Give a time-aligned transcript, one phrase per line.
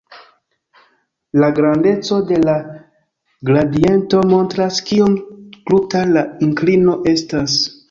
[1.41, 2.55] La grandeco de la
[3.51, 5.15] gradiento montras kiom
[5.61, 7.63] kruta la inklino estas.